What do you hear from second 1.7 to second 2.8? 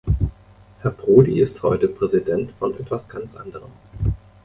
Präsident von